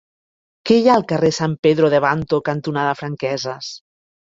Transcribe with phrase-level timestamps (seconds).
[0.69, 3.75] Què hi ha al carrer San Pedro de Abanto cantonada Franqueses?